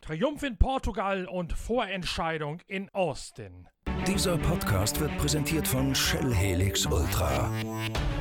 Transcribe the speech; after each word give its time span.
Triumph 0.00 0.42
in 0.42 0.56
Portugal 0.56 1.26
und 1.26 1.52
Vorentscheidung 1.52 2.60
in 2.66 2.88
Austin. 2.90 3.68
Dieser 4.06 4.36
Podcast 4.38 4.98
wird 5.00 5.16
präsentiert 5.18 5.68
von 5.68 5.94
Shell 5.94 6.34
Helix 6.34 6.86
Ultra. 6.86 7.50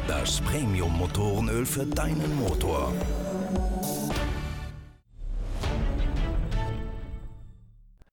Das 0.07 0.39
Premium-Motorenöl 0.41 1.65
für 1.65 1.85
deinen 1.85 2.35
Motor. 2.37 2.93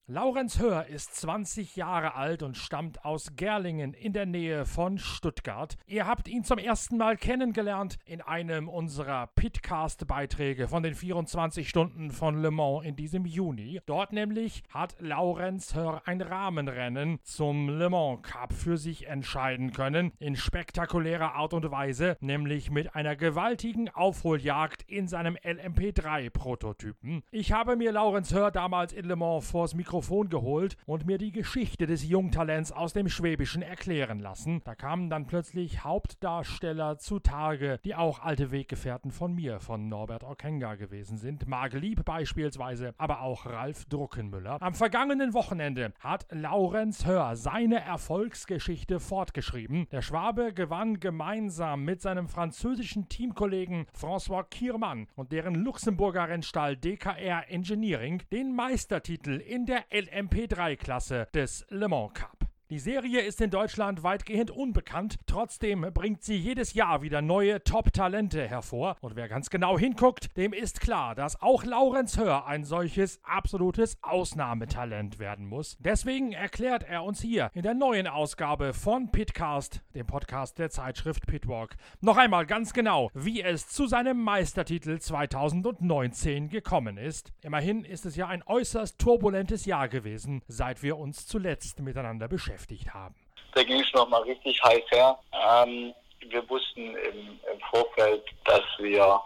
Laurenz 0.09 0.57
Hör 0.59 0.87
ist 0.87 1.15
20 1.15 1.75
Jahre 1.75 2.15
alt 2.15 2.41
und 2.41 2.55
stammt 2.55 3.03
aus 3.03 3.35
Gerlingen 3.35 3.93
in 3.93 4.13
der 4.13 4.25
Nähe 4.25 4.65
von 4.65 4.99
Stuttgart. 4.99 5.75
Ihr 5.85 6.07
habt 6.07 6.29
ihn 6.29 6.45
zum 6.45 6.59
ersten 6.59 6.95
Mal 6.95 7.17
kennengelernt 7.17 7.97
in 8.05 8.21
einem 8.21 8.69
unserer 8.69 9.27
Pitcast-Beiträge 9.35 10.69
von 10.69 10.81
den 10.81 10.95
24 10.95 11.67
Stunden 11.67 12.11
von 12.11 12.41
Le 12.41 12.51
Mans 12.51 12.85
in 12.85 12.95
diesem 12.95 13.25
Juni. 13.25 13.81
Dort 13.85 14.13
nämlich 14.13 14.63
hat 14.69 14.95
Laurenz 14.99 15.75
Hör 15.75 16.01
ein 16.05 16.21
Rahmenrennen 16.21 17.19
zum 17.23 17.67
Le 17.67 17.89
Mans 17.89 18.21
Cup 18.21 18.53
für 18.53 18.77
sich 18.77 19.07
entscheiden 19.07 19.73
können, 19.73 20.13
in 20.19 20.37
spektakulärer 20.37 21.35
Art 21.35 21.53
und 21.53 21.69
Weise, 21.69 22.15
nämlich 22.21 22.71
mit 22.71 22.95
einer 22.95 23.17
gewaltigen 23.17 23.89
Aufholjagd 23.89 24.83
in 24.83 25.09
seinem 25.09 25.35
LMP3-Prototypen. 25.35 27.23
Ich 27.29 27.51
habe 27.51 27.75
mir 27.75 27.91
Laurenz 27.91 28.33
Hör 28.33 28.51
damals 28.51 28.93
in 28.93 29.03
Le 29.03 29.17
Mans 29.17 29.51
vors 29.51 29.73
Mikrofon 29.73 29.96
Mikrofon 29.97 30.29
geholt 30.29 30.77
und 30.85 31.07
mir 31.07 31.17
die 31.17 31.31
Geschichte 31.31 31.87
des 31.87 32.07
Jungtalents 32.07 32.71
aus 32.71 32.93
dem 32.93 33.09
Schwäbischen 33.09 33.63
erklären 33.63 34.19
lassen. 34.19 34.61
Da 34.63 34.75
kamen 34.75 35.09
dann 35.09 35.25
plötzlich 35.25 35.83
Hauptdarsteller 35.83 36.99
zutage, 36.99 37.79
die 37.83 37.95
auch 37.95 38.19
alte 38.19 38.51
Weggefährten 38.51 39.09
von 39.09 39.33
mir, 39.33 39.59
von 39.59 39.89
Norbert 39.89 40.23
Okenga 40.23 40.75
gewesen 40.75 41.17
sind. 41.17 41.47
Marge 41.47 41.79
Lieb 41.79 42.05
beispielsweise, 42.05 42.93
aber 42.99 43.21
auch 43.21 43.47
Ralf 43.47 43.85
Druckenmüller. 43.85 44.61
Am 44.61 44.75
vergangenen 44.75 45.33
Wochenende 45.33 45.93
hat 45.99 46.27
Laurenz 46.29 47.07
Hör 47.07 47.35
seine 47.35 47.81
Erfolgsgeschichte 47.81 48.99
fortgeschrieben. 48.99 49.87
Der 49.91 50.03
Schwabe 50.03 50.53
gewann 50.53 50.99
gemeinsam 50.99 51.85
mit 51.85 52.03
seinem 52.03 52.27
französischen 52.27 53.09
Teamkollegen 53.09 53.87
François 53.99 54.43
Kiermann 54.43 55.07
und 55.15 55.31
deren 55.31 55.55
Luxemburger 55.55 56.29
Rennstall 56.29 56.77
DKR 56.77 57.49
Engineering 57.49 58.21
den 58.31 58.55
Meistertitel 58.55 59.37
in 59.47 59.65
der 59.65 59.86
LMP3-Klasse 59.91 61.13
des 61.33 61.65
Le 61.69 61.87
Mans 61.87 62.09
Cup. 62.09 62.36
Die 62.69 62.79
Serie 62.79 63.21
ist 63.21 63.39
in 63.39 63.49
Deutschland 63.49 64.03
weitgehend 64.03 64.51
unbekannt, 64.51 65.19
trotzdem 65.25 65.87
bringt 65.93 66.21
sie 66.21 66.35
jedes 66.35 66.73
Jahr 66.73 67.01
wieder 67.01 67.21
neue 67.21 67.63
Top-Talente 67.63 68.45
hervor. 68.45 68.97
Und 68.99 69.15
wer 69.15 69.29
ganz 69.29 69.49
genau 69.49 69.79
hinguckt, 69.79 70.35
dem 70.35 70.51
ist 70.51 70.81
klar, 70.81 71.15
dass 71.15 71.41
auch 71.41 71.63
Laurenz 71.63 72.17
Hör 72.17 72.45
ein 72.45 72.65
solches 72.65 73.23
absolutes 73.23 73.95
Ausnahmetalent 74.01 75.17
werden 75.17 75.47
muss. 75.47 75.77
Deswegen 75.79 76.33
erklärt 76.33 76.83
er 76.83 77.05
uns 77.05 77.21
hier 77.21 77.51
in 77.53 77.61
der 77.61 77.73
neuen 77.73 78.05
Ausgabe 78.05 78.73
von 78.73 79.11
Pitcast, 79.11 79.81
dem 79.95 80.05
Podcast 80.05 80.59
der 80.59 80.69
Zeitschrift 80.69 81.25
Pitwalk, 81.25 81.77
noch 82.01 82.17
einmal 82.17 82.45
ganz 82.45 82.73
genau, 82.73 83.09
wie 83.13 83.41
es 83.43 83.69
zu 83.69 83.87
seinem 83.87 84.21
Meistertitel 84.21 84.99
2019 84.99 86.49
gekommen 86.49 86.97
ist. 86.97 87.31
Immerhin 87.43 87.85
ist 87.85 88.05
es 88.05 88.17
ja 88.17 88.27
ein 88.27 88.43
äußerst 88.45 88.99
turbulentes 88.99 89.63
Jahr 89.63 89.87
gewesen, 89.87 90.41
seit 90.49 90.83
wir 90.83 90.97
uns 90.97 91.27
zuletzt 91.27 91.79
miteinander 91.79 92.27
beschäftigt 92.27 92.56
beschäftigt 92.57 92.93
haben. 92.93 93.15
Da 93.53 93.63
ging 93.63 93.79
es 93.81 93.93
nochmal 93.93 94.23
richtig 94.23 94.61
heiß 94.63 94.83
her. 94.89 95.17
Ähm, 95.31 95.93
wir 96.29 96.47
wussten 96.49 96.95
im, 96.95 97.39
im, 97.51 97.59
Vorfeld, 97.69 98.23
dass 98.45 98.63
wir 98.79 99.19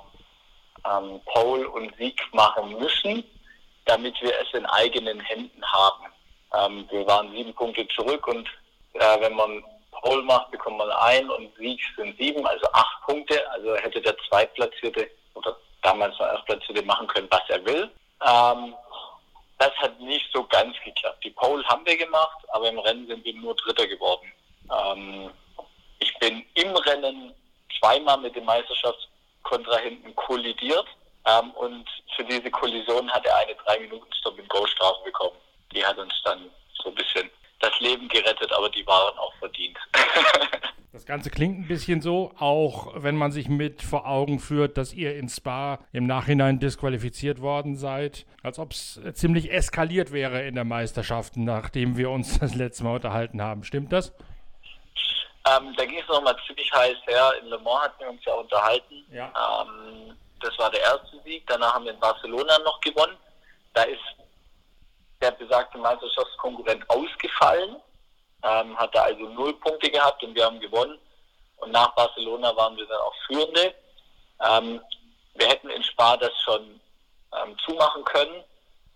ähm, 0.85 1.19
Pole 1.25 1.67
und 1.69 1.95
Sieg 1.97 2.21
machen 2.33 2.77
müssen, 2.77 3.23
damit 3.85 4.15
wir 4.21 4.33
es 4.41 4.53
in 4.53 4.65
eigenen 4.65 5.19
Händen 5.19 5.63
haben. 5.63 6.05
Ähm, 6.53 6.87
wir 6.91 7.05
waren 7.07 7.31
sieben 7.31 7.53
Punkte 7.53 7.87
zurück 7.95 8.27
und 8.27 8.47
äh, 8.93 9.21
wenn 9.21 9.35
man 9.35 9.63
Pole 9.91 10.23
macht, 10.23 10.51
bekommt 10.51 10.77
man 10.77 10.89
ein 10.91 11.29
und 11.29 11.55
Sieg 11.57 11.79
sind 11.95 12.17
sieben, 12.17 12.45
also 12.45 12.65
acht 12.73 13.01
Punkte. 13.05 13.49
Also 13.51 13.75
hätte 13.75 14.01
der 14.01 14.15
Zweitplatzierte 14.27 15.09
oder 15.33 15.55
damals 15.81 16.17
noch 16.19 16.27
Erstplatzierte 16.27 16.83
machen 16.83 17.07
können, 17.07 17.27
was 17.29 17.43
er 17.49 17.65
will. 17.65 17.89
Ähm, 18.25 18.73
das 19.61 19.77
hat 19.77 19.99
nicht 19.99 20.27
so 20.33 20.43
ganz 20.45 20.75
geklappt. 20.83 21.23
Die 21.23 21.29
Pole 21.29 21.63
haben 21.65 21.85
wir 21.85 21.95
gemacht, 21.95 22.39
aber 22.49 22.67
im 22.67 22.79
Rennen 22.79 23.05
sind 23.05 23.23
wir 23.23 23.33
nur 23.35 23.55
Dritter 23.55 23.85
geworden. 23.85 24.31
Ähm, 24.71 25.29
ich 25.99 26.17
bin 26.17 26.43
im 26.55 26.75
Rennen 26.75 27.35
zweimal 27.79 28.17
mit 28.17 28.35
dem 28.35 28.45
Meisterschaftskontrahenten 28.45 30.15
kollidiert 30.15 30.87
ähm, 31.27 31.51
und 31.51 31.87
für 32.15 32.23
diese 32.23 32.49
Kollision 32.49 33.11
hat 33.11 33.23
er 33.23 33.37
eine 33.37 33.53
3-Minuten-Stop-and-Go-Strafe 33.53 35.03
bekommen. 35.03 35.37
Die 35.73 35.85
hat 35.85 35.97
uns 35.99 36.13
dann 36.23 36.49
so 36.81 36.89
ein 36.89 36.95
bisschen 36.95 37.29
das 37.59 37.79
Leben 37.79 38.07
gerettet, 38.07 38.51
aber 38.53 38.69
die 38.69 38.85
waren 38.87 39.15
auch 39.19 39.33
verdient. 39.35 39.77
Das 41.01 41.07
Ganze 41.07 41.31
klingt 41.31 41.57
ein 41.57 41.67
bisschen 41.67 41.99
so, 41.99 42.31
auch 42.37 42.93
wenn 42.93 43.15
man 43.15 43.31
sich 43.31 43.49
mit 43.49 43.81
vor 43.81 44.05
Augen 44.05 44.37
führt, 44.37 44.77
dass 44.77 44.93
ihr 44.93 45.15
in 45.15 45.29
Spa 45.29 45.79
im 45.91 46.05
Nachhinein 46.05 46.59
disqualifiziert 46.59 47.41
worden 47.41 47.75
seid, 47.75 48.27
als 48.43 48.59
ob 48.59 48.73
es 48.73 49.01
ziemlich 49.13 49.51
eskaliert 49.51 50.11
wäre 50.11 50.43
in 50.43 50.53
der 50.53 50.63
Meisterschaft, 50.63 51.37
nachdem 51.37 51.97
wir 51.97 52.11
uns 52.11 52.37
das 52.39 52.53
letzte 52.53 52.83
Mal 52.83 52.97
unterhalten 52.97 53.41
haben. 53.41 53.63
Stimmt 53.63 53.91
das? 53.91 54.13
Ähm, 55.49 55.73
da 55.75 55.85
ging 55.85 55.97
es 55.97 56.07
nochmal 56.07 56.35
ziemlich 56.45 56.71
heiß 56.71 56.97
her. 57.07 57.31
In 57.41 57.47
Le 57.47 57.57
Mans 57.57 57.81
hatten 57.81 57.99
wir 58.01 58.09
uns 58.11 58.23
ja 58.23 58.33
unterhalten. 58.35 59.03
Ja. 59.11 59.33
Ähm, 59.63 60.15
das 60.39 60.55
war 60.59 60.69
der 60.69 60.81
erste 60.81 61.19
Sieg. 61.25 61.47
Danach 61.47 61.73
haben 61.73 61.85
wir 61.85 61.93
in 61.93 61.99
Barcelona 61.99 62.59
noch 62.59 62.79
gewonnen. 62.79 63.17
Da 63.73 63.81
ist 63.81 63.97
der 65.19 65.31
besagte 65.31 65.79
Meisterschaftskonkurrent 65.79 66.87
ausgefallen 66.91 67.77
ähm, 68.43 68.77
hatte 68.77 69.01
also 69.01 69.23
null 69.29 69.53
Punkte 69.59 69.89
gehabt 69.89 70.23
und 70.23 70.35
wir 70.35 70.45
haben 70.45 70.59
gewonnen. 70.59 70.97
Und 71.57 71.71
nach 71.71 71.93
Barcelona 71.95 72.55
waren 72.55 72.75
wir 72.75 72.87
dann 72.87 73.01
auch 73.01 73.15
Führende. 73.27 73.73
Ähm, 74.41 74.81
wir 75.35 75.47
hätten 75.47 75.69
in 75.69 75.83
Spa 75.83 76.17
das 76.17 76.31
schon 76.43 76.81
ähm, 77.41 77.57
zumachen 77.65 78.03
können, 78.05 78.43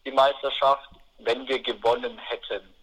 die 0.05 0.11
Meisterschaft, 0.11 0.89
wenn 1.19 1.47
wir 1.47 1.61
gewonnen 1.61 2.17
hätten. 2.17 2.73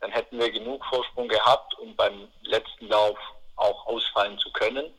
Dann 0.00 0.10
hätten 0.10 0.38
wir 0.38 0.50
genug 0.50 0.84
Vorsprung 0.86 1.28
gehabt, 1.28 1.78
um 1.78 1.94
beim 1.96 2.28
letzten 2.42 2.88
Lauf 2.88 3.18
auch 3.56 3.86
ausfallen 3.86 4.38
zu 4.38 4.50
können. 4.52 4.92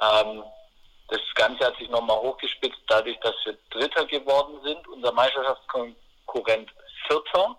Ähm, 0.00 0.42
das 1.08 1.20
Ganze 1.34 1.64
hat 1.66 1.76
sich 1.76 1.88
nochmal 1.88 2.18
hochgespitzt, 2.18 2.80
dadurch, 2.88 3.18
dass 3.20 3.34
wir 3.44 3.56
Dritter 3.70 4.04
geworden 4.06 4.60
sind. 4.62 4.86
Unser 4.88 5.12
Meisterschaftskonkurrent 5.12 6.70
Vierter 7.06 7.56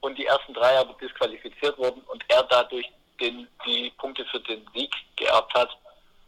und 0.00 0.16
die 0.18 0.26
ersten 0.26 0.54
drei 0.54 0.78
aber 0.78 0.94
disqualifiziert 0.94 1.76
wurden 1.78 2.00
und 2.02 2.24
er 2.28 2.42
dadurch 2.44 2.86
den, 3.20 3.48
die 3.66 3.92
Punkte 3.98 4.24
für 4.26 4.40
den 4.40 4.64
Sieg 4.74 4.94
geerbt 5.16 5.52
hat 5.54 5.70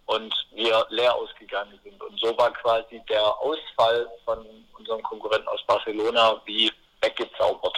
und 0.06 0.34
wir 0.52 0.84
leer 0.90 1.14
ausgegangen 1.14 1.78
sind. 1.84 2.02
Und 2.02 2.18
so 2.18 2.36
war 2.36 2.52
quasi 2.52 3.00
der 3.08 3.24
Ausfall 3.40 4.08
von 4.24 4.44
unserem 4.78 5.02
Konkurrenten 5.02 5.48
aus 5.48 5.64
Barcelona 5.66 6.40
wie 6.46 6.70
weggezaubert. 7.00 7.76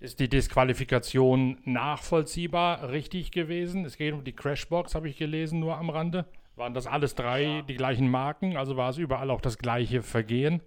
Ist 0.00 0.18
die 0.18 0.28
Disqualifikation 0.28 1.60
nachvollziehbar 1.64 2.88
richtig 2.90 3.32
gewesen? 3.32 3.84
Es 3.84 3.96
geht 3.96 4.14
um 4.14 4.24
die 4.24 4.34
Crashbox, 4.34 4.94
habe 4.94 5.08
ich 5.08 5.16
gelesen, 5.16 5.60
nur 5.60 5.76
am 5.76 5.90
Rande. 5.90 6.24
Waren 6.56 6.74
das 6.74 6.86
alles 6.86 7.14
drei 7.14 7.42
ja. 7.42 7.62
die 7.62 7.76
gleichen 7.76 8.10
Marken? 8.10 8.56
Also 8.56 8.76
war 8.76 8.90
es 8.90 8.96
überall 8.96 9.30
auch 9.30 9.40
das 9.40 9.58
gleiche 9.58 10.02
Vergehen? 10.02 10.62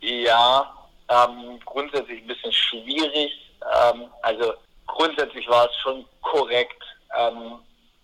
Ja, 0.00 0.88
ähm, 1.08 1.60
grundsätzlich 1.64 2.22
ein 2.22 2.26
bisschen 2.26 2.52
schwierig 2.52 3.43
ähm, 3.72 4.10
also 4.22 4.54
grundsätzlich 4.86 5.48
war 5.48 5.66
es 5.66 5.76
schon 5.76 6.04
korrekt. 6.22 6.82
Ähm, 7.16 7.58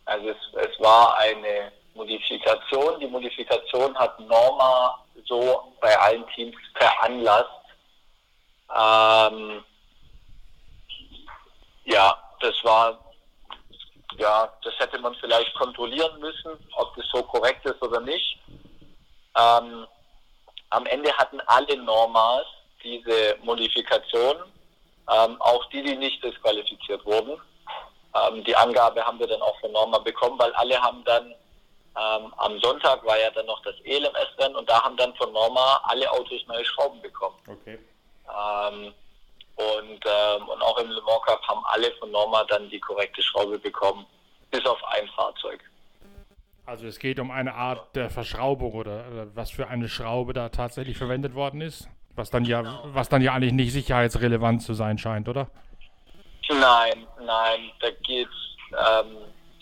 also 0.05 0.29
es, 0.29 0.37
es 0.55 0.81
war 0.81 1.17
eine 1.19 1.73
Modifikation. 1.95 3.01
Die 3.01 3.07
Modifikation 3.07 3.97
hat 3.99 4.19
Norma 4.21 5.05
so 5.27 5.73
bei 5.81 5.97
allen 5.99 6.27
Teams 6.35 6.57
veranlasst. 6.75 7.51
Ähm, 8.77 9.65
ja, 11.85 12.17
das 12.41 12.55
war, 12.63 12.99
ja, 14.19 14.53
das 14.63 14.75
hätte 14.79 14.99
man 14.99 15.15
vielleicht 15.17 15.55
kontrollieren 15.55 16.21
müssen, 16.21 16.53
ob 16.77 16.95
das 16.97 17.07
so 17.13 17.23
korrekt 17.23 17.65
ist 17.67 17.83
oder 17.83 18.01
nicht. 18.01 18.39
Ähm, 19.37 19.87
am 20.71 20.87
Ende 20.87 21.13
hatten 21.17 21.41
alle 21.47 21.77
Normas 21.77 22.45
diese 22.83 23.37
Modifikation 23.43 24.37
ähm, 25.11 25.41
auch 25.41 25.65
die, 25.71 25.83
die 25.83 25.97
nicht 25.97 26.23
disqualifiziert 26.23 27.05
wurden. 27.05 27.41
Ähm, 28.15 28.45
die 28.45 28.57
Angabe 28.57 29.05
haben 29.05 29.19
wir 29.19 29.27
dann 29.27 29.43
auch 29.43 29.59
von 29.61 29.73
Norma 29.73 29.99
bekommen, 29.99 30.39
weil 30.39 30.53
alle 30.55 30.81
haben 30.81 31.03
dann 31.05 31.35
ähm, 31.97 32.33
am 32.37 32.59
Sonntag 32.61 33.05
war 33.05 33.19
ja 33.19 33.31
dann 33.31 33.47
noch 33.47 33.61
das 33.63 33.75
ELMS-Rennen 33.85 34.57
und 34.57 34.69
da 34.69 34.83
haben 34.83 34.97
dann 34.97 35.15
von 35.17 35.33
Norma 35.33 35.81
alle 35.85 36.11
Autos 36.11 36.41
neue 36.47 36.65
Schrauben 36.65 37.01
bekommen. 37.03 37.37
Okay. 37.49 37.79
Ähm, 38.29 38.95
und, 39.57 40.01
ähm, 40.07 40.49
und 40.49 40.63
auch 40.63 40.79
im 40.79 40.89
Le 40.89 41.03
Mans 41.03 41.23
Cup 41.27 41.43
haben 41.49 41.65
alle 41.67 41.91
von 41.97 42.11
Norma 42.11 42.45
dann 42.45 42.71
die 42.71 42.81
korrekte 42.81 43.23
Schraube 43.23 43.59
bekommen, 43.59 44.07
bis 44.51 44.65
auf 44.65 44.83
ein 44.85 45.09
Fahrzeug. 45.09 45.61
Also 46.65 46.87
es 46.87 47.01
geht 47.01 47.19
um 47.19 47.33
eine 47.33 47.55
Art 47.55 47.97
der 47.97 48.11
Verschraubung 48.11 48.73
oder, 48.73 49.05
oder 49.11 49.37
was 49.37 49.51
für 49.51 49.67
eine 49.67 49.89
Schraube 49.89 50.33
da 50.33 50.49
tatsächlich 50.51 50.97
verwendet 50.97 51.35
worden 51.35 51.61
ist? 51.61 51.89
Was 52.17 52.31
dann 52.31 52.45
ja, 52.45 52.81
was 52.85 53.09
dann 53.09 53.23
ja 53.23 53.33
eigentlich 53.33 53.53
nicht 53.53 53.73
sicherheitsrelevant 53.73 54.63
zu 54.63 54.75
sein 54.75 54.99
scheint, 54.99 55.29
oder? 55.29 55.49
Nein, 56.49 57.07
nein, 57.25 57.71
da 57.81 57.91
geht's, 58.03 58.31
ähm, 58.73 59.17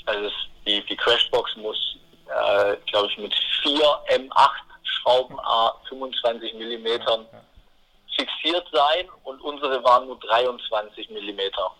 also 0.07 0.27
es, 0.27 0.33
die, 0.67 0.85
die 0.87 0.97
Crashbox 0.97 1.57
muss, 1.57 1.99
äh, 2.27 2.77
glaube 2.91 3.09
ich, 3.09 3.19
mit 3.19 3.35
vier 3.63 3.85
M8 4.09 4.51
Schrauben 4.83 5.39
A 5.41 5.75
25 5.89 6.55
Millimetern 6.55 7.27
fixiert 8.17 8.67
sein 8.73 9.07
und 9.25 9.41
unsere 9.43 9.83
waren 9.85 10.07
nur 10.07 10.19
23 10.19 11.11
Millimeter. 11.11 11.71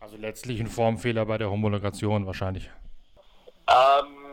Also 0.00 0.16
letztlich 0.16 0.60
ein 0.60 0.66
Formfehler 0.66 1.26
bei 1.26 1.38
der 1.38 1.50
Homologation 1.50 2.26
wahrscheinlich. 2.26 2.70
Ähm, 3.68 4.29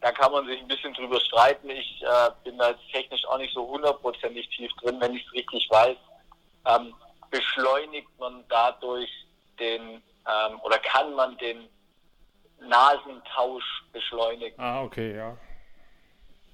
da 0.00 0.12
kann 0.12 0.32
man 0.32 0.46
sich 0.46 0.58
ein 0.60 0.68
bisschen 0.68 0.94
drüber 0.94 1.20
streiten. 1.20 1.68
Ich 1.70 2.02
äh, 2.02 2.30
bin 2.44 2.56
da 2.58 2.70
jetzt 2.70 2.90
technisch 2.92 3.24
auch 3.26 3.38
nicht 3.38 3.52
so 3.54 3.66
hundertprozentig 3.68 4.48
tief 4.48 4.72
drin, 4.82 5.00
wenn 5.00 5.14
ich 5.14 5.26
es 5.26 5.32
richtig 5.32 5.68
weiß. 5.70 5.96
Ähm, 6.66 6.94
beschleunigt 7.30 8.08
man 8.18 8.44
dadurch 8.48 9.10
den 9.58 10.02
ähm, 10.26 10.60
oder 10.62 10.78
kann 10.78 11.14
man 11.14 11.36
den 11.38 11.68
Nasentausch 12.60 13.84
beschleunigen. 13.92 14.58
Ah, 14.58 14.82
okay, 14.82 15.16
ja. 15.16 15.36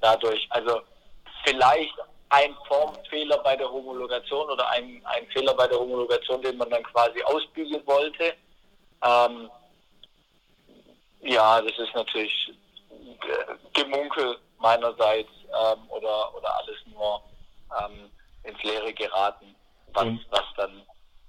Dadurch, 0.00 0.46
also 0.50 0.80
vielleicht 1.44 1.94
ein 2.28 2.54
Formfehler 2.66 3.38
bei 3.38 3.56
der 3.56 3.70
Homologation 3.70 4.50
oder 4.50 4.68
ein, 4.70 5.00
ein 5.04 5.26
Fehler 5.28 5.54
bei 5.54 5.66
der 5.68 5.78
Homologation, 5.78 6.42
den 6.42 6.56
man 6.56 6.70
dann 6.70 6.82
quasi 6.82 7.22
ausbügeln 7.22 7.86
wollte. 7.86 8.34
Ähm, 9.02 9.50
ja, 11.20 11.60
das 11.60 11.78
ist 11.78 11.94
natürlich 11.94 12.52
Gemunkel 13.74 14.36
meinerseits 14.58 15.30
ähm, 15.44 15.88
oder, 15.88 16.34
oder 16.34 16.56
alles 16.58 16.76
nur 16.86 17.22
ähm, 17.80 18.10
ins 18.44 18.62
Leere 18.62 18.92
geraten, 18.92 19.54
was, 19.92 20.06
was 20.30 20.44
dann 20.56 20.82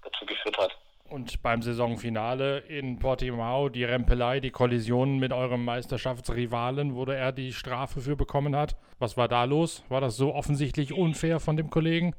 dazu 0.03 0.25
geführt 0.25 0.57
hat. 0.57 0.71
Und 1.09 1.41
beim 1.41 1.61
Saisonfinale 1.61 2.59
in 2.59 2.99
Portimao, 2.99 3.69
die 3.69 3.85
Rempelei, 3.85 4.41
die 4.41 4.51
Kollision 4.51 5.19
mit 5.19 5.31
eurem 5.31 5.63
Meisterschaftsrivalen, 5.63 6.95
wo 6.95 7.05
er 7.05 7.31
die 7.31 7.53
Strafe 7.53 8.01
für 8.01 8.17
bekommen 8.17 8.55
hat. 8.55 8.75
Was 8.99 9.15
war 9.15 9.29
da 9.29 9.45
los? 9.45 9.83
War 9.87 10.01
das 10.01 10.17
so 10.17 10.33
offensichtlich 10.33 10.91
unfair 10.91 11.39
von 11.39 11.55
dem 11.55 11.69
Kollegen? 11.69 12.13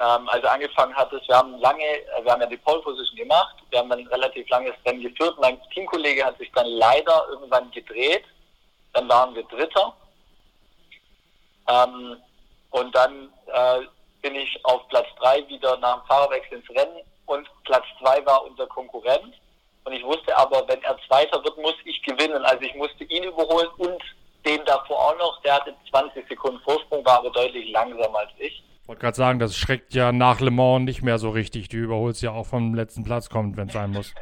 Ähm, 0.00 0.28
also 0.28 0.46
angefangen 0.48 0.94
hat 0.94 1.10
es, 1.12 1.26
wir 1.26 1.36
haben 1.36 1.58
lange, 1.58 1.84
wir 2.22 2.32
haben 2.32 2.40
ja 2.42 2.46
die 2.46 2.58
Pole 2.58 2.82
Position 2.82 3.16
gemacht, 3.16 3.56
wir 3.70 3.78
haben 3.78 3.88
dann 3.88 4.06
relativ 4.08 4.46
langes 4.50 4.74
Rennen 4.84 5.00
geführt. 5.00 5.36
Mein 5.40 5.58
Teamkollege 5.72 6.24
hat 6.24 6.36
sich 6.36 6.50
dann 6.52 6.66
leider 6.66 7.26
irgendwann 7.30 7.70
gedreht. 7.70 8.24
Dann 8.94 9.08
waren 9.08 9.34
wir 9.34 9.42
Dritter. 9.44 9.94
Ähm, 11.68 12.16
und 12.70 12.94
dann 12.94 13.28
äh, 13.46 13.80
bin 14.22 14.34
ich 14.34 14.58
auf 14.64 14.88
Platz 14.88 15.06
3 15.20 15.46
wieder 15.48 15.76
nach 15.78 16.00
dem 16.00 16.06
Fahrerwechsel 16.06 16.58
ins 16.58 16.70
Rennen 16.70 17.00
und 17.26 17.48
Platz 17.64 17.84
2 18.00 18.24
war 18.26 18.44
unser 18.44 18.66
Konkurrent. 18.66 19.34
Und 19.84 19.92
ich 19.92 20.02
wusste 20.02 20.36
aber, 20.36 20.66
wenn 20.66 20.82
er 20.82 20.96
Zweiter 21.06 21.42
wird, 21.44 21.56
muss 21.58 21.74
ich 21.84 22.02
gewinnen. 22.02 22.42
Also 22.44 22.62
ich 22.62 22.74
musste 22.74 23.04
ihn 23.04 23.24
überholen 23.24 23.68
und 23.78 24.02
den 24.46 24.64
davor 24.64 24.98
auch 24.98 25.18
noch. 25.18 25.42
Der 25.42 25.54
hatte 25.56 25.74
20 25.90 26.26
Sekunden 26.28 26.60
Vorsprung, 26.60 27.04
war 27.04 27.18
aber 27.18 27.30
deutlich 27.30 27.70
langsamer 27.70 28.20
als 28.20 28.30
ich. 28.38 28.62
Ich 28.82 28.88
wollte 28.88 29.00
gerade 29.00 29.16
sagen, 29.16 29.38
das 29.38 29.56
schreckt 29.56 29.94
ja 29.94 30.12
nach 30.12 30.40
Le 30.40 30.50
Mans 30.50 30.84
nicht 30.84 31.02
mehr 31.02 31.18
so 31.18 31.30
richtig. 31.30 31.68
Du 31.68 31.76
überholst 31.76 32.22
ja 32.22 32.32
auch 32.32 32.46
vom 32.46 32.74
letzten 32.74 33.04
Platz 33.04 33.30
kommt, 33.30 33.56
wenn 33.56 33.68
es 33.68 33.74
sein 33.74 33.90
muss. 33.90 34.14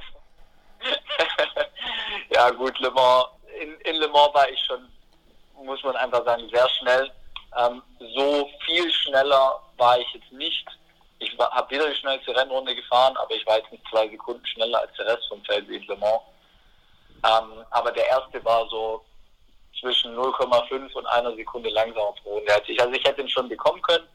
ja 2.34 2.50
gut, 2.50 2.78
Le 2.78 2.90
Mans, 2.90 3.26
in, 3.62 3.74
in 3.80 3.96
Le 3.96 4.08
Mans 4.08 4.34
war 4.34 4.48
ich 4.50 4.60
schon, 4.66 4.88
muss 5.64 5.82
man 5.82 5.96
einfach 5.96 6.24
sagen, 6.24 6.48
sehr 6.52 6.68
schnell. 6.80 7.10
Ähm, 7.56 7.82
so 8.14 8.50
viel 8.64 8.90
schneller 8.92 9.60
war 9.76 9.98
ich 9.98 10.08
jetzt 10.14 10.32
nicht 10.32 10.66
ich 11.22 11.38
habe 11.38 11.70
wieder 11.70 11.88
die 11.88 11.96
schnellste 11.96 12.34
Rennrunde 12.34 12.74
gefahren, 12.74 13.16
aber 13.16 13.32
ich 13.34 13.46
war 13.46 13.58
jetzt 13.58 13.70
nicht 13.70 13.84
zwei 13.88 14.08
Sekunden 14.08 14.44
schneller 14.46 14.80
als 14.80 14.92
der 14.96 15.06
Rest 15.06 15.28
vom 15.28 15.42
Feld 15.44 15.68
in 15.68 15.86
Le 15.86 15.96
Mans. 15.96 16.22
Ähm, 17.24 17.64
aber 17.70 17.92
der 17.92 18.06
erste 18.08 18.44
war 18.44 18.66
so 18.68 19.04
zwischen 19.80 20.16
0,5 20.16 20.92
und 20.92 21.06
einer 21.06 21.34
Sekunde 21.36 21.70
langsamer 21.70 22.12
pro 22.22 22.34
Runde. 22.34 22.52
Also 22.52 22.92
ich 22.92 23.04
hätte 23.04 23.20
ihn 23.20 23.28
schon 23.28 23.48
bekommen 23.48 23.80
können. 23.82 24.06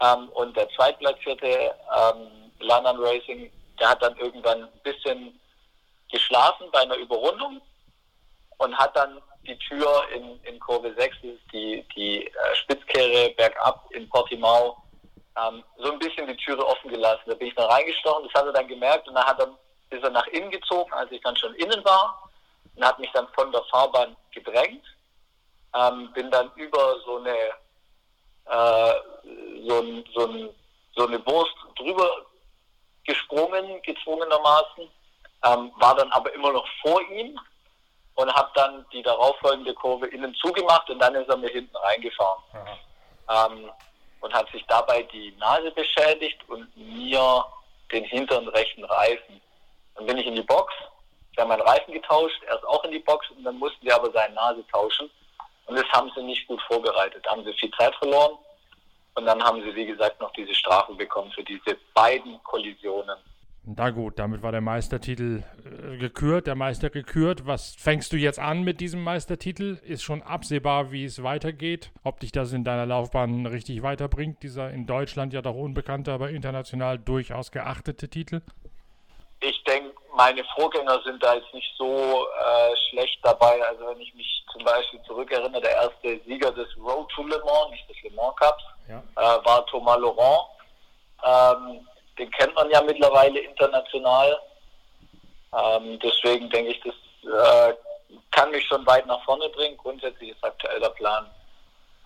Ähm, 0.00 0.28
und 0.30 0.56
der 0.56 0.68
zweitplatzierte 0.70 1.46
ähm, 1.46 2.50
London 2.58 2.96
Racing, 2.98 3.50
der 3.78 3.90
hat 3.90 4.02
dann 4.02 4.16
irgendwann 4.16 4.64
ein 4.64 4.80
bisschen 4.82 5.38
geschlafen 6.10 6.66
bei 6.72 6.80
einer 6.80 6.96
Überrundung 6.96 7.60
und 8.58 8.76
hat 8.76 8.96
dann 8.96 9.20
die 9.46 9.58
Tür 9.58 10.02
in, 10.14 10.40
in 10.44 10.58
Kurve 10.58 10.94
6, 10.96 11.16
die, 11.52 11.84
die 11.94 12.26
äh, 12.26 12.32
Spitzkehre 12.62 13.30
bergab 13.36 13.86
in 13.90 14.08
Portimao, 14.08 14.76
ähm, 15.36 15.62
so 15.78 15.92
ein 15.92 15.98
bisschen 15.98 16.26
die 16.26 16.36
Türe 16.36 16.64
offen 16.66 16.90
gelassen. 16.90 17.22
Da 17.26 17.34
bin 17.34 17.48
ich 17.48 17.54
dann 17.54 17.70
reingestochen, 17.70 18.24
das 18.24 18.40
hat 18.40 18.46
er 18.46 18.52
dann 18.52 18.68
gemerkt 18.68 19.06
und 19.08 19.14
dann 19.14 19.26
hat 19.26 19.38
er, 19.38 19.48
ist 19.90 20.04
er 20.04 20.10
nach 20.10 20.26
innen 20.28 20.50
gezogen, 20.50 20.92
als 20.92 21.10
ich 21.12 21.20
dann 21.22 21.36
schon 21.36 21.54
innen 21.56 21.84
war 21.84 22.30
und 22.76 22.84
hat 22.84 22.98
mich 22.98 23.10
dann 23.12 23.28
von 23.34 23.52
der 23.52 23.62
Fahrbahn 23.70 24.16
gedrängt. 24.32 24.84
Ähm, 25.74 26.12
bin 26.12 26.30
dann 26.30 26.50
über 26.54 26.96
so 27.04 27.18
eine 27.18 27.34
äh, 28.46 28.94
so, 29.66 29.80
ein, 29.80 30.04
so, 30.14 30.26
ein, 30.26 30.50
so 30.96 31.06
eine 31.06 31.26
Wurst 31.26 31.54
drüber 31.76 32.26
gesprungen, 33.04 33.80
gezwungenermaßen, 33.82 34.88
ähm, 35.44 35.72
war 35.76 35.94
dann 35.96 36.10
aber 36.12 36.32
immer 36.34 36.52
noch 36.52 36.66
vor 36.82 37.00
ihm 37.10 37.38
und 38.14 38.32
habe 38.32 38.50
dann 38.54 38.84
die 38.92 39.02
darauffolgende 39.02 39.74
Kurve 39.74 40.06
innen 40.06 40.34
zugemacht 40.36 40.88
und 40.90 40.98
dann 40.98 41.14
ist 41.14 41.28
er 41.28 41.36
mir 41.36 41.50
hinten 41.50 41.76
reingefahren. 41.76 42.42
Ähm, 43.28 43.70
und 44.20 44.32
hat 44.32 44.50
sich 44.52 44.64
dabei 44.68 45.02
die 45.02 45.34
Nase 45.38 45.70
beschädigt 45.72 46.38
und 46.48 46.74
mir 46.76 47.44
den 47.92 48.04
hinteren 48.04 48.48
rechten 48.48 48.84
Reifen. 48.84 49.40
Dann 49.94 50.06
bin 50.06 50.16
ich 50.16 50.26
in 50.26 50.34
die 50.34 50.42
Box, 50.42 50.72
wir 51.34 51.42
haben 51.42 51.48
meinen 51.48 51.62
Reifen 51.62 51.92
getauscht, 51.92 52.40
er 52.46 52.56
ist 52.56 52.64
auch 52.64 52.82
in 52.84 52.92
die 52.92 53.00
Box 53.00 53.28
und 53.30 53.44
dann 53.44 53.58
mussten 53.58 53.84
wir 53.84 53.94
aber 53.94 54.10
seine 54.12 54.34
Nase 54.34 54.64
tauschen. 54.72 55.10
Und 55.66 55.76
das 55.76 55.84
haben 55.92 56.10
sie 56.14 56.22
nicht 56.22 56.46
gut 56.46 56.60
vorbereitet. 56.62 57.24
Da 57.24 57.32
haben 57.32 57.44
sie 57.44 57.52
viel 57.54 57.70
Zeit 57.72 57.94
verloren. 57.96 58.38
Und 59.14 59.26
dann 59.26 59.42
haben 59.42 59.62
sie, 59.62 59.74
wie 59.74 59.86
gesagt, 59.86 60.20
noch 60.20 60.32
diese 60.32 60.54
Strafe 60.54 60.92
bekommen 60.94 61.30
für 61.32 61.44
diese 61.44 61.76
beiden 61.94 62.42
Kollisionen. 62.44 63.18
Na 63.66 63.88
gut, 63.90 64.18
damit 64.18 64.42
war 64.42 64.52
der 64.52 64.60
Meistertitel 64.60 65.42
äh, 65.64 65.96
gekürt, 65.96 66.46
der 66.46 66.54
Meister 66.54 66.90
gekürt. 66.90 67.46
Was 67.46 67.74
fängst 67.74 68.12
du 68.12 68.16
jetzt 68.16 68.38
an 68.38 68.62
mit 68.62 68.78
diesem 68.78 69.02
Meistertitel? 69.02 69.78
Ist 69.82 70.02
schon 70.02 70.20
absehbar, 70.20 70.92
wie 70.92 71.06
es 71.06 71.22
weitergeht? 71.22 71.90
Ob 72.02 72.20
dich 72.20 72.30
das 72.30 72.52
in 72.52 72.62
deiner 72.62 72.84
Laufbahn 72.84 73.46
richtig 73.46 73.82
weiterbringt? 73.82 74.42
Dieser 74.42 74.70
in 74.70 74.86
Deutschland 74.86 75.32
ja 75.32 75.40
doch 75.40 75.54
unbekannte, 75.54 76.12
aber 76.12 76.28
international 76.28 76.98
durchaus 76.98 77.52
geachtete 77.52 78.10
Titel? 78.10 78.42
Ich 79.40 79.64
denke, 79.64 79.94
meine 80.14 80.44
Vorgänger 80.56 81.00
sind 81.02 81.22
da 81.22 81.34
jetzt 81.34 81.52
nicht 81.54 81.72
so 81.78 81.86
äh, 81.86 82.76
schlecht 82.90 83.18
dabei. 83.22 83.62
Also 83.66 83.86
wenn 83.86 84.00
ich 84.00 84.14
mich 84.14 84.44
zum 84.52 84.62
Beispiel 84.62 85.00
zurückerinnere, 85.06 85.62
der 85.62 85.72
erste 85.72 86.20
Sieger 86.26 86.52
des 86.52 86.68
Road 86.76 87.10
to 87.12 87.22
Le 87.22 87.40
Mans, 87.46 87.70
nicht 87.70 87.88
des 87.88 88.02
Le 88.02 88.10
Mans 88.10 88.36
Cups, 88.36 88.64
ja. 88.90 89.02
äh, 89.16 89.44
war 89.46 89.64
Thomas 89.66 89.98
Laurent. 89.98 90.48
Ähm, 91.24 91.86
den 92.18 92.30
kennt 92.30 92.54
man 92.54 92.70
ja 92.70 92.82
mittlerweile 92.82 93.40
international. 93.40 94.38
Ähm, 95.52 95.98
deswegen 96.00 96.50
denke 96.50 96.72
ich, 96.72 96.80
das 96.80 96.94
äh, 97.24 97.74
kann 98.30 98.50
mich 98.50 98.64
schon 98.66 98.86
weit 98.86 99.06
nach 99.06 99.22
vorne 99.24 99.48
bringen. 99.50 99.76
Grundsätzlich 99.76 100.30
ist 100.30 100.44
aktuell 100.44 100.80
der 100.80 100.90
Plan, 100.90 101.30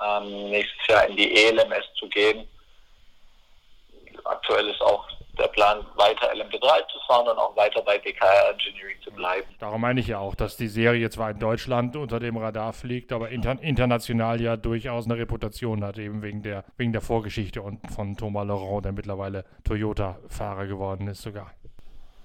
ähm, 0.04 0.50
nächstes 0.50 0.86
Jahr 0.86 1.06
in 1.06 1.16
die 1.16 1.44
ELMS 1.44 1.86
zu 1.98 2.08
gehen. 2.08 2.48
Aktuell 4.24 4.68
ist 4.68 4.80
auch 4.80 5.08
der 5.38 5.48
Plan, 5.48 5.84
weiter 5.96 6.32
LMP3 6.32 6.88
zu 6.88 6.98
fahren 7.06 7.28
und 7.28 7.38
auch 7.38 7.56
weiter 7.56 7.80
bei 7.82 7.98
DKR 7.98 8.50
Engineering 8.52 8.96
zu 9.02 9.10
bleiben. 9.10 9.46
Darum 9.58 9.80
meine 9.80 10.00
ich 10.00 10.08
ja 10.08 10.18
auch, 10.18 10.34
dass 10.34 10.56
die 10.56 10.68
Serie 10.68 11.08
zwar 11.10 11.30
in 11.30 11.38
Deutschland 11.38 11.96
unter 11.96 12.20
dem 12.20 12.36
Radar 12.36 12.72
fliegt, 12.72 13.12
aber 13.12 13.28
inter 13.28 13.56
international 13.60 14.40
ja 14.40 14.56
durchaus 14.56 15.06
eine 15.06 15.16
Reputation 15.16 15.84
hat, 15.84 15.98
eben 15.98 16.22
wegen 16.22 16.42
der, 16.42 16.64
wegen 16.76 16.92
der 16.92 17.02
Vorgeschichte 17.02 17.62
und 17.62 17.80
von 17.92 18.16
Thomas 18.16 18.46
Laurent, 18.46 18.84
der 18.84 18.92
mittlerweile 18.92 19.44
Toyota-Fahrer 19.64 20.66
geworden 20.66 21.08
ist 21.08 21.22
sogar. 21.22 21.52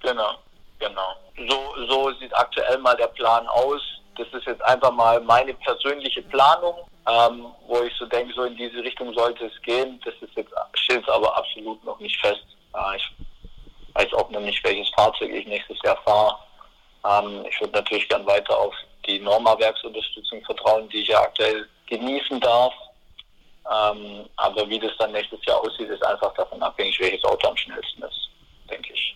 Genau, 0.01 0.35
genau. 0.79 1.15
So, 1.47 1.85
so 1.87 2.11
sieht 2.19 2.35
aktuell 2.35 2.77
mal 2.79 2.95
der 2.95 3.07
Plan 3.07 3.47
aus. 3.47 3.81
Das 4.17 4.27
ist 4.33 4.45
jetzt 4.45 4.63
einfach 4.63 4.91
mal 4.91 5.19
meine 5.21 5.53
persönliche 5.55 6.21
Planung, 6.23 6.75
ähm, 7.07 7.47
wo 7.67 7.81
ich 7.81 7.93
so 7.97 8.05
denke, 8.05 8.31
so 8.33 8.43
in 8.43 8.55
diese 8.55 8.77
Richtung 8.77 9.11
sollte 9.13 9.45
es 9.45 9.61
gehen. 9.63 9.99
Das 10.05 10.13
ist 10.21 10.35
jetzt 10.35 10.53
steht 10.75 11.09
aber 11.09 11.35
absolut 11.35 11.83
noch 11.83 11.99
nicht 11.99 12.19
fest. 12.19 12.45
Äh, 12.75 12.97
ich 12.97 13.11
weiß 13.93 14.13
auch 14.13 14.29
nicht, 14.29 14.63
welches 14.63 14.89
Fahrzeug 14.89 15.29
ich 15.31 15.45
nächstes 15.45 15.77
Jahr 15.83 15.97
fahre. 16.03 16.37
Ähm, 17.05 17.45
ich 17.49 17.59
würde 17.59 17.73
natürlich 17.73 18.07
gern 18.09 18.25
weiter 18.25 18.57
auf 18.57 18.73
die 19.05 19.19
Norma-Werksunterstützung 19.19 20.43
vertrauen, 20.45 20.89
die 20.89 21.01
ich 21.01 21.09
ja 21.09 21.21
aktuell 21.21 21.67
genießen 21.87 22.39
darf. 22.39 22.73
Ähm, 23.71 24.25
aber 24.35 24.67
wie 24.69 24.79
das 24.79 24.91
dann 24.97 25.11
nächstes 25.11 25.43
Jahr 25.45 25.61
aussieht, 25.61 25.89
ist 25.89 26.05
einfach 26.05 26.33
davon 26.33 26.61
abhängig, 26.61 26.99
welches 26.99 27.23
Auto 27.23 27.47
am 27.47 27.57
schnellsten 27.57 28.03
ist, 28.03 28.29
denke 28.69 28.93
ich. 28.93 29.15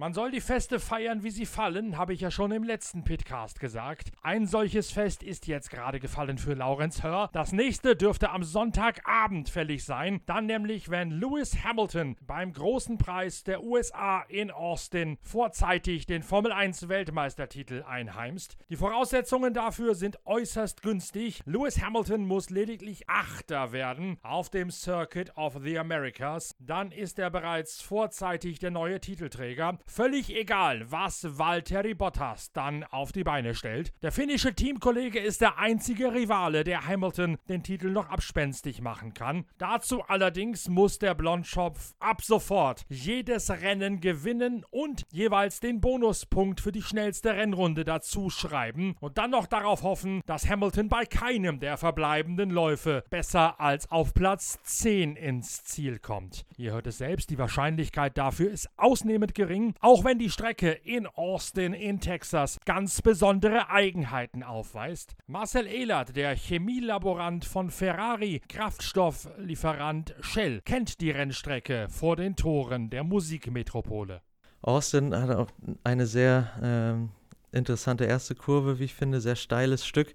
Man 0.00 0.14
soll 0.14 0.30
die 0.30 0.40
Feste 0.40 0.80
feiern, 0.80 1.24
wie 1.24 1.30
sie 1.30 1.44
fallen, 1.44 1.98
habe 1.98 2.14
ich 2.14 2.22
ja 2.22 2.30
schon 2.30 2.52
im 2.52 2.64
letzten 2.64 3.04
Pitcast 3.04 3.60
gesagt. 3.60 4.12
Ein 4.22 4.46
solches 4.46 4.90
Fest 4.90 5.22
ist 5.22 5.46
jetzt 5.46 5.68
gerade 5.68 6.00
gefallen 6.00 6.38
für 6.38 6.54
Lawrence 6.54 7.02
Hör. 7.02 7.28
Das 7.34 7.52
nächste 7.52 7.96
dürfte 7.96 8.30
am 8.30 8.42
Sonntagabend 8.42 9.50
fällig 9.50 9.84
sein. 9.84 10.22
Dann 10.24 10.46
nämlich, 10.46 10.88
wenn 10.88 11.10
Lewis 11.10 11.62
Hamilton 11.62 12.16
beim 12.22 12.54
großen 12.54 12.96
Preis 12.96 13.44
der 13.44 13.62
USA 13.62 14.22
in 14.22 14.50
Austin 14.50 15.18
vorzeitig 15.20 16.06
den 16.06 16.22
Formel 16.22 16.50
1 16.50 16.88
Weltmeistertitel 16.88 17.84
einheimst. 17.86 18.56
Die 18.70 18.76
Voraussetzungen 18.76 19.52
dafür 19.52 19.94
sind 19.94 20.18
äußerst 20.24 20.80
günstig. 20.80 21.42
Lewis 21.44 21.82
Hamilton 21.82 22.24
muss 22.24 22.48
lediglich 22.48 23.06
Achter 23.06 23.72
werden 23.72 24.16
auf 24.22 24.48
dem 24.48 24.70
Circuit 24.70 25.36
of 25.36 25.58
the 25.62 25.78
Americas. 25.78 26.56
Dann 26.58 26.90
ist 26.90 27.18
er 27.18 27.28
bereits 27.28 27.82
vorzeitig 27.82 28.60
der 28.60 28.70
neue 28.70 28.98
Titelträger. 28.98 29.78
Völlig 29.92 30.32
egal, 30.36 30.88
was 30.92 31.36
Valtteri 31.36 31.94
Bottas 31.94 32.52
dann 32.52 32.84
auf 32.84 33.10
die 33.10 33.24
Beine 33.24 33.56
stellt. 33.56 33.92
Der 34.02 34.12
finnische 34.12 34.54
Teamkollege 34.54 35.18
ist 35.18 35.40
der 35.40 35.58
einzige 35.58 36.14
Rivale, 36.14 36.62
der 36.62 36.86
Hamilton 36.86 37.38
den 37.48 37.64
Titel 37.64 37.90
noch 37.90 38.08
abspenstig 38.08 38.82
machen 38.82 39.14
kann. 39.14 39.46
Dazu 39.58 40.04
allerdings 40.04 40.68
muss 40.68 41.00
der 41.00 41.14
Blondschopf 41.14 41.94
ab 41.98 42.22
sofort 42.22 42.86
jedes 42.88 43.50
Rennen 43.50 44.00
gewinnen 44.00 44.64
und 44.70 45.02
jeweils 45.10 45.58
den 45.58 45.80
Bonuspunkt 45.80 46.60
für 46.60 46.70
die 46.70 46.82
schnellste 46.82 47.30
Rennrunde 47.34 47.84
dazu 47.84 48.30
schreiben 48.30 48.94
und 49.00 49.18
dann 49.18 49.32
noch 49.32 49.48
darauf 49.48 49.82
hoffen, 49.82 50.22
dass 50.24 50.48
Hamilton 50.48 50.88
bei 50.88 51.04
keinem 51.04 51.58
der 51.58 51.76
verbleibenden 51.76 52.50
Läufe 52.50 53.02
besser 53.10 53.58
als 53.58 53.90
auf 53.90 54.14
Platz 54.14 54.60
10 54.62 55.16
ins 55.16 55.64
Ziel 55.64 55.98
kommt. 55.98 56.46
Ihr 56.56 56.74
hört 56.74 56.86
es 56.86 56.98
selbst, 56.98 57.30
die 57.30 57.38
Wahrscheinlichkeit 57.38 58.16
dafür 58.16 58.52
ist 58.52 58.70
ausnehmend 58.76 59.34
gering, 59.34 59.74
auch 59.80 60.04
wenn 60.04 60.18
die 60.18 60.30
Strecke 60.30 60.70
in 60.70 61.06
Austin 61.06 61.72
in 61.72 62.00
Texas 62.00 62.58
ganz 62.64 63.02
besondere 63.02 63.70
Eigenheiten 63.70 64.42
aufweist. 64.42 65.16
Marcel 65.26 65.66
Ehlert, 65.66 66.16
der 66.16 66.36
Chemielaborant 66.36 67.44
von 67.44 67.70
Ferrari, 67.70 68.42
Kraftstofflieferant 68.48 70.14
Shell, 70.20 70.60
kennt 70.62 71.00
die 71.00 71.10
Rennstrecke 71.10 71.88
vor 71.88 72.16
den 72.16 72.36
Toren 72.36 72.90
der 72.90 73.04
Musikmetropole. 73.04 74.20
Austin 74.62 75.14
hat 75.14 75.30
auch 75.30 75.48
eine 75.84 76.06
sehr 76.06 76.50
ähm, 76.62 77.10
interessante 77.52 78.04
erste 78.04 78.34
Kurve, 78.34 78.78
wie 78.78 78.84
ich 78.84 78.94
finde, 78.94 79.20
sehr 79.20 79.36
steiles 79.36 79.86
Stück. 79.86 80.14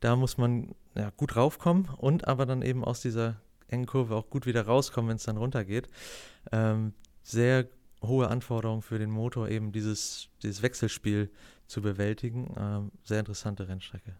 Da 0.00 0.16
muss 0.16 0.36
man 0.36 0.74
ja, 0.96 1.10
gut 1.16 1.36
raufkommen 1.36 1.88
und 1.96 2.26
aber 2.26 2.46
dann 2.46 2.62
eben 2.62 2.84
aus 2.84 3.00
dieser 3.00 3.40
engen 3.68 3.86
Kurve 3.86 4.16
auch 4.16 4.28
gut 4.28 4.46
wieder 4.46 4.66
rauskommen, 4.66 5.08
wenn 5.10 5.16
es 5.16 5.24
dann 5.24 5.36
runtergeht. 5.36 5.88
Ähm, 6.52 6.92
sehr 7.22 7.66
hohe 8.06 8.28
Anforderungen 8.28 8.82
für 8.82 8.98
den 8.98 9.10
Motor, 9.10 9.48
eben 9.48 9.72
dieses, 9.72 10.28
dieses 10.42 10.62
Wechselspiel 10.62 11.30
zu 11.66 11.82
bewältigen. 11.82 12.54
Ähm, 12.58 12.92
sehr 13.04 13.20
interessante 13.20 13.68
Rennstrecke. 13.68 14.16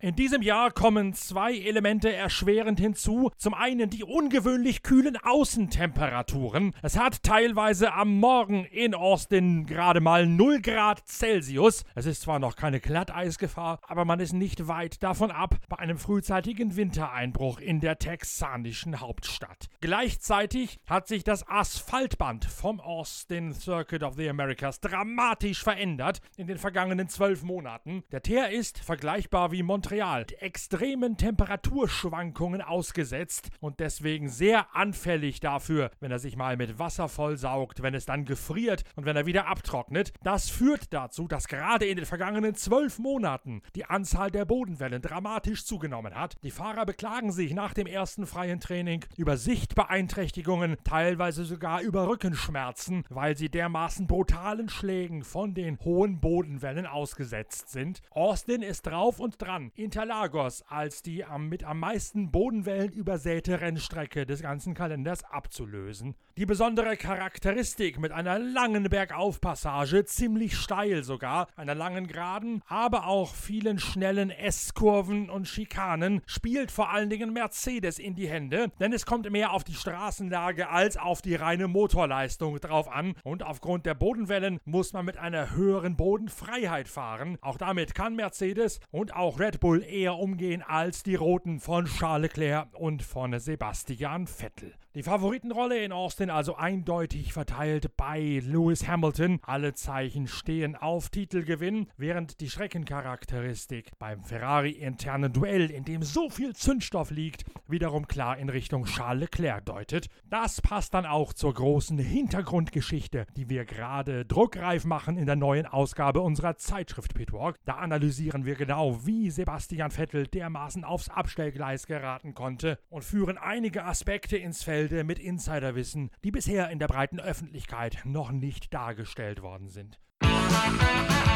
In 0.00 0.14
diesem 0.14 0.42
Jahr 0.42 0.70
kommen 0.70 1.12
zwei 1.12 1.58
Elemente 1.58 2.12
erschwerend 2.12 2.78
hinzu. 2.78 3.32
Zum 3.36 3.52
einen 3.52 3.90
die 3.90 4.04
ungewöhnlich 4.04 4.84
kühlen 4.84 5.16
Außentemperaturen. 5.16 6.72
Es 6.82 6.96
hat 6.96 7.24
teilweise 7.24 7.92
am 7.92 8.20
Morgen 8.20 8.64
in 8.66 8.94
Austin 8.94 9.66
gerade 9.66 10.00
mal 10.00 10.24
0 10.24 10.62
Grad 10.62 11.04
Celsius. 11.08 11.84
Es 11.96 12.06
ist 12.06 12.22
zwar 12.22 12.38
noch 12.38 12.54
keine 12.54 12.78
Glatteisgefahr, 12.78 13.80
aber 13.88 14.04
man 14.04 14.20
ist 14.20 14.34
nicht 14.34 14.68
weit 14.68 15.02
davon 15.02 15.32
ab 15.32 15.56
bei 15.68 15.80
einem 15.80 15.98
frühzeitigen 15.98 16.76
Wintereinbruch 16.76 17.58
in 17.58 17.80
der 17.80 17.98
texanischen 17.98 19.00
Hauptstadt. 19.00 19.66
Gleichzeitig 19.80 20.78
hat 20.86 21.08
sich 21.08 21.24
das 21.24 21.44
Asphaltband 21.48 22.44
vom 22.44 22.78
Austin 22.80 23.52
Circuit 23.52 24.04
of 24.04 24.14
the 24.14 24.28
Americas 24.28 24.78
dramatisch 24.78 25.60
verändert 25.60 26.20
in 26.36 26.46
den 26.46 26.58
vergangenen 26.58 27.08
zwölf 27.08 27.42
Monaten. 27.42 28.04
Der 28.12 28.22
Teer 28.22 28.50
ist 28.50 28.78
vergleichbar 28.78 29.50
wie 29.50 29.64
Montreal 29.64 29.87
Montreal 29.88 30.26
extremen 30.40 31.16
Temperaturschwankungen 31.16 32.60
ausgesetzt 32.60 33.48
und 33.60 33.80
deswegen 33.80 34.28
sehr 34.28 34.76
anfällig 34.76 35.40
dafür, 35.40 35.90
wenn 36.00 36.10
er 36.10 36.18
sich 36.18 36.36
mal 36.36 36.58
mit 36.58 36.78
Wasser 36.78 37.08
vollsaugt, 37.08 37.80
wenn 37.80 37.94
es 37.94 38.04
dann 38.04 38.26
gefriert 38.26 38.84
und 38.96 39.06
wenn 39.06 39.16
er 39.16 39.24
wieder 39.24 39.46
abtrocknet. 39.46 40.12
Das 40.22 40.50
führt 40.50 40.92
dazu, 40.92 41.26
dass 41.26 41.48
gerade 41.48 41.86
in 41.86 41.96
den 41.96 42.04
vergangenen 42.04 42.54
zwölf 42.54 42.98
Monaten 42.98 43.62
die 43.74 43.86
Anzahl 43.86 44.30
der 44.30 44.44
Bodenwellen 44.44 45.00
dramatisch 45.00 45.64
zugenommen 45.64 46.14
hat. 46.14 46.36
Die 46.42 46.50
Fahrer 46.50 46.84
beklagen 46.84 47.32
sich 47.32 47.54
nach 47.54 47.72
dem 47.72 47.86
ersten 47.86 48.26
freien 48.26 48.60
Training 48.60 49.06
über 49.16 49.38
Sichtbeeinträchtigungen, 49.38 50.76
teilweise 50.84 51.46
sogar 51.46 51.80
über 51.80 52.08
Rückenschmerzen, 52.08 53.04
weil 53.08 53.38
sie 53.38 53.48
dermaßen 53.48 54.06
brutalen 54.06 54.68
Schlägen 54.68 55.22
von 55.22 55.54
den 55.54 55.78
hohen 55.80 56.20
Bodenwellen 56.20 56.86
ausgesetzt 56.86 57.70
sind. 57.70 58.02
Austin 58.10 58.60
ist 58.60 58.82
drauf 58.82 59.18
und 59.18 59.40
dran, 59.40 59.72
Interlagos 59.78 60.64
als 60.68 61.02
die 61.02 61.24
am, 61.24 61.48
mit 61.48 61.62
am 61.62 61.78
meisten 61.78 62.32
Bodenwellen 62.32 62.90
übersäte 62.90 63.60
Rennstrecke 63.60 64.26
des 64.26 64.42
ganzen 64.42 64.74
Kalenders 64.74 65.22
abzulösen. 65.22 66.16
Die 66.36 66.46
besondere 66.46 66.96
Charakteristik 66.96 67.98
mit 67.98 68.10
einer 68.10 68.40
langen 68.40 68.84
Bergaufpassage, 68.84 70.04
ziemlich 70.04 70.56
steil 70.56 71.04
sogar, 71.04 71.46
einer 71.56 71.76
langen 71.76 72.08
Geraden, 72.08 72.62
aber 72.66 73.06
auch 73.06 73.34
vielen 73.34 73.78
schnellen 73.78 74.30
S-Kurven 74.30 75.30
und 75.30 75.46
Schikanen, 75.46 76.22
spielt 76.26 76.72
vor 76.72 76.90
allen 76.90 77.10
Dingen 77.10 77.32
Mercedes 77.32 78.00
in 78.00 78.16
die 78.16 78.28
Hände, 78.28 78.72
denn 78.80 78.92
es 78.92 79.06
kommt 79.06 79.30
mehr 79.30 79.52
auf 79.52 79.62
die 79.62 79.74
Straßenlage 79.74 80.68
als 80.70 80.96
auf 80.96 81.22
die 81.22 81.36
reine 81.36 81.68
Motorleistung 81.68 82.58
drauf 82.58 82.90
an 82.90 83.14
und 83.22 83.44
aufgrund 83.44 83.86
der 83.86 83.94
Bodenwellen 83.94 84.58
muss 84.64 84.92
man 84.92 85.04
mit 85.04 85.18
einer 85.18 85.54
höheren 85.54 85.96
Bodenfreiheit 85.96 86.88
fahren. 86.88 87.38
Auch 87.42 87.58
damit 87.58 87.94
kann 87.94 88.16
Mercedes 88.16 88.80
und 88.90 89.14
auch 89.14 89.38
Red 89.38 89.60
Bull 89.60 89.67
Bull 89.68 89.84
eher 89.84 90.14
umgehen 90.14 90.62
als 90.62 91.02
die 91.02 91.14
Roten 91.14 91.60
von 91.60 91.84
Charles 91.84 92.30
Leclerc 92.34 92.74
und 92.74 93.02
von 93.02 93.38
Sebastian 93.38 94.26
Vettel. 94.26 94.72
Die 94.98 95.04
Favoritenrolle 95.04 95.84
in 95.84 95.92
Austin 95.92 96.28
also 96.28 96.56
eindeutig 96.56 97.32
verteilt 97.32 97.96
bei 97.96 98.42
Lewis 98.44 98.88
Hamilton. 98.88 99.38
Alle 99.42 99.72
Zeichen 99.74 100.26
stehen 100.26 100.74
auf 100.74 101.08
Titelgewinn, 101.10 101.86
während 101.96 102.40
die 102.40 102.50
Streckencharakteristik 102.50 103.92
beim 104.00 104.24
Ferrari-internen 104.24 105.32
Duell, 105.32 105.70
in 105.70 105.84
dem 105.84 106.02
so 106.02 106.30
viel 106.30 106.56
Zündstoff 106.56 107.12
liegt, 107.12 107.44
wiederum 107.68 108.08
klar 108.08 108.38
in 108.38 108.48
Richtung 108.48 108.86
Charles 108.86 109.20
Leclerc 109.20 109.66
deutet. 109.66 110.08
Das 110.28 110.60
passt 110.60 110.94
dann 110.94 111.06
auch 111.06 111.32
zur 111.32 111.54
großen 111.54 112.00
Hintergrundgeschichte, 112.00 113.28
die 113.36 113.48
wir 113.48 113.66
gerade 113.66 114.24
druckreif 114.24 114.84
machen 114.84 115.16
in 115.16 115.26
der 115.26 115.36
neuen 115.36 115.66
Ausgabe 115.66 116.22
unserer 116.22 116.56
Zeitschrift 116.56 117.14
Pitwalk. 117.14 117.54
Da 117.66 117.74
analysieren 117.74 118.44
wir 118.44 118.56
genau, 118.56 119.06
wie 119.06 119.30
Sebastian 119.30 119.92
Vettel 119.92 120.26
dermaßen 120.26 120.82
aufs 120.82 121.08
Abstellgleis 121.08 121.86
geraten 121.86 122.34
konnte 122.34 122.80
und 122.90 123.04
führen 123.04 123.38
einige 123.38 123.84
Aspekte 123.84 124.36
ins 124.36 124.64
Feld, 124.64 124.87
Felder 124.88 125.04
mit 125.04 125.18
Insiderwissen, 125.18 126.10
die 126.24 126.30
bisher 126.30 126.70
in 126.70 126.78
der 126.78 126.86
breiten 126.86 127.20
Öffentlichkeit 127.20 127.98
noch 128.04 128.30
nicht 128.30 128.72
dargestellt 128.72 129.42
worden 129.42 129.68
sind. 129.68 130.00
Die 130.22 131.27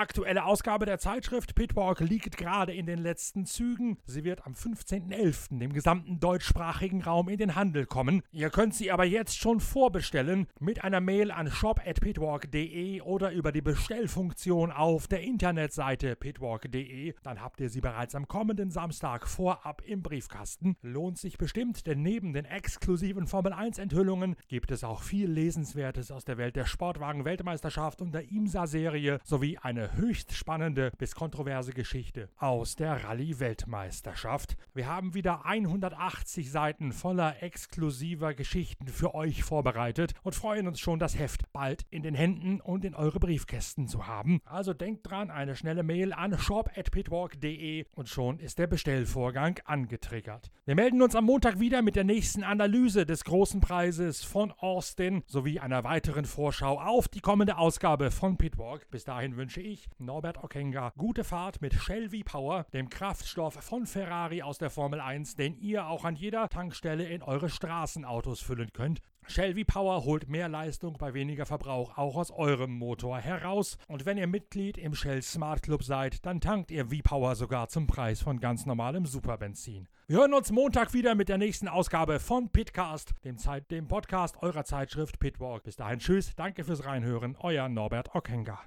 aktuelle 0.00 0.46
Ausgabe 0.46 0.86
der 0.86 0.98
Zeitschrift 0.98 1.54
Pitwalk 1.54 2.00
liegt 2.00 2.38
gerade 2.38 2.72
in 2.72 2.86
den 2.86 2.98
letzten 3.00 3.44
Zügen. 3.44 3.98
Sie 4.06 4.24
wird 4.24 4.46
am 4.46 4.54
15.11. 4.54 5.58
dem 5.58 5.74
gesamten 5.74 6.18
deutschsprachigen 6.18 7.02
Raum 7.02 7.28
in 7.28 7.36
den 7.36 7.54
Handel 7.54 7.84
kommen. 7.84 8.22
Ihr 8.32 8.48
könnt 8.48 8.74
sie 8.74 8.90
aber 8.90 9.04
jetzt 9.04 9.36
schon 9.36 9.60
vorbestellen 9.60 10.46
mit 10.58 10.82
einer 10.82 11.00
Mail 11.02 11.30
an 11.30 11.50
shop@pitwalk.de 11.50 13.02
oder 13.02 13.30
über 13.32 13.52
die 13.52 13.60
Bestellfunktion 13.60 14.72
auf 14.72 15.06
der 15.06 15.20
Internetseite 15.20 16.16
pitwalk.de. 16.16 17.12
Dann 17.22 17.42
habt 17.42 17.60
ihr 17.60 17.68
sie 17.68 17.82
bereits 17.82 18.14
am 18.14 18.26
kommenden 18.26 18.70
Samstag 18.70 19.28
vorab 19.28 19.82
im 19.84 20.00
Briefkasten. 20.00 20.78
Lohnt 20.80 21.18
sich 21.18 21.36
bestimmt, 21.36 21.86
denn 21.86 22.00
neben 22.00 22.32
den 22.32 22.46
exklusiven 22.46 23.26
Formel 23.26 23.52
1 23.52 23.76
Enthüllungen 23.76 24.36
gibt 24.48 24.70
es 24.70 24.82
auch 24.82 25.02
viel 25.02 25.30
Lesenswertes 25.30 26.10
aus 26.10 26.24
der 26.24 26.38
Welt 26.38 26.56
der 26.56 26.64
Sportwagen-Weltmeisterschaft 26.64 28.00
und 28.00 28.14
der 28.14 28.30
IMSA-Serie 28.30 29.20
sowie 29.24 29.58
ein 29.58 29.89
höchst 29.94 30.32
spannende 30.32 30.90
bis 30.98 31.14
kontroverse 31.14 31.72
Geschichte 31.72 32.28
aus 32.36 32.76
der 32.76 33.04
Rallye-Weltmeisterschaft. 33.04 34.56
Wir 34.72 34.86
haben 34.86 35.14
wieder 35.14 35.44
180 35.46 36.50
Seiten 36.52 36.92
voller 36.92 37.42
exklusiver 37.42 38.34
Geschichten 38.34 38.86
für 38.86 39.16
euch 39.16 39.42
vorbereitet 39.42 40.14
und 40.22 40.36
freuen 40.36 40.68
uns 40.68 40.78
schon, 40.78 41.00
das 41.00 41.18
Heft 41.18 41.52
bald 41.52 41.84
in 41.90 42.04
den 42.04 42.14
Händen 42.14 42.60
und 42.60 42.84
in 42.84 42.94
eure 42.94 43.18
Briefkästen 43.18 43.88
zu 43.88 44.06
haben. 44.06 44.40
Also 44.44 44.72
denkt 44.72 45.10
dran, 45.10 45.30
eine 45.32 45.56
schnelle 45.56 45.82
Mail 45.82 46.12
an 46.12 46.38
shop@pitwalk.de 46.38 47.86
und 47.96 48.08
schon 48.08 48.38
ist 48.38 48.60
der 48.60 48.68
Bestellvorgang 48.68 49.58
angetriggert. 49.64 50.52
Wir 50.66 50.76
melden 50.76 51.02
uns 51.02 51.16
am 51.16 51.24
Montag 51.24 51.58
wieder 51.58 51.82
mit 51.82 51.96
der 51.96 52.04
nächsten 52.04 52.44
Analyse 52.44 53.06
des 53.06 53.24
großen 53.24 53.60
Preises 53.60 54.22
von 54.22 54.52
Austin 54.52 55.24
sowie 55.26 55.58
einer 55.58 55.82
weiteren 55.82 56.26
Vorschau 56.26 56.80
auf 56.80 57.08
die 57.08 57.20
kommende 57.20 57.58
Ausgabe 57.58 58.12
von 58.12 58.36
Pitwalk. 58.36 58.88
Bis 58.90 59.02
dahin 59.02 59.36
wünsche 59.36 59.60
ich, 59.60 59.88
Norbert 59.98 60.44
Okenga, 60.44 60.92
gute 60.96 61.24
Fahrt 61.24 61.60
mit 61.60 61.74
Shell 61.74 62.10
V-Power, 62.10 62.66
dem 62.72 62.88
Kraftstoff 62.88 63.54
von 63.54 63.86
Ferrari 63.86 64.42
aus 64.42 64.58
der 64.58 64.69
der 64.70 64.74
Formel 64.74 65.00
1, 65.00 65.34
den 65.34 65.60
ihr 65.60 65.88
auch 65.88 66.04
an 66.04 66.14
jeder 66.14 66.48
Tankstelle 66.48 67.04
in 67.04 67.24
eure 67.24 67.48
Straßenautos 67.48 68.40
füllen 68.40 68.72
könnt. 68.72 69.00
Shell 69.26 69.56
V-Power 69.56 70.04
holt 70.04 70.28
mehr 70.28 70.48
Leistung 70.48 70.96
bei 70.96 71.12
weniger 71.12 71.44
Verbrauch 71.44 71.98
auch 71.98 72.14
aus 72.14 72.30
eurem 72.30 72.70
Motor 72.70 73.18
heraus. 73.18 73.78
Und 73.88 74.06
wenn 74.06 74.16
ihr 74.16 74.28
Mitglied 74.28 74.78
im 74.78 74.94
Shell 74.94 75.22
Smart 75.22 75.62
Club 75.62 75.82
seid, 75.82 76.24
dann 76.24 76.40
tankt 76.40 76.70
ihr 76.70 76.86
V-Power 76.86 77.34
sogar 77.34 77.68
zum 77.68 77.88
Preis 77.88 78.22
von 78.22 78.38
ganz 78.38 78.64
normalem 78.64 79.06
Superbenzin. 79.06 79.88
Wir 80.06 80.18
hören 80.18 80.34
uns 80.34 80.52
Montag 80.52 80.94
wieder 80.94 81.16
mit 81.16 81.28
der 81.28 81.38
nächsten 81.38 81.66
Ausgabe 81.66 82.20
von 82.20 82.50
Pitcast, 82.50 83.14
dem, 83.24 83.38
Zeit 83.38 83.72
dem 83.72 83.88
Podcast 83.88 84.40
eurer 84.40 84.64
Zeitschrift 84.64 85.18
Pitwalk. 85.18 85.64
Bis 85.64 85.74
dahin, 85.74 85.98
tschüss, 85.98 86.36
danke 86.36 86.62
fürs 86.62 86.84
Reinhören, 86.84 87.36
euer 87.40 87.68
Norbert 87.68 88.14
Ockenger. 88.14 88.60